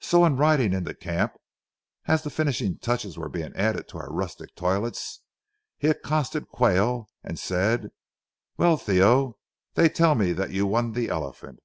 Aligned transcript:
So 0.00 0.24
on 0.24 0.36
riding 0.36 0.74
into 0.74 0.92
camp, 0.92 1.32
as 2.04 2.22
the 2.22 2.28
finishing 2.28 2.76
touches 2.76 3.16
were 3.16 3.30
being 3.30 3.56
added 3.56 3.88
to 3.88 3.98
our 4.00 4.12
rustic 4.12 4.54
toilets, 4.54 5.22
he 5.78 5.88
accosted 5.88 6.48
Quayle 6.50 7.08
and 7.24 7.38
said: 7.38 7.88
"Well, 8.58 8.76
Theo, 8.76 9.38
they 9.72 9.88
tell 9.88 10.14
me 10.14 10.34
that 10.34 10.50
you 10.50 10.66
won 10.66 10.92
the 10.92 11.08
elephant. 11.08 11.60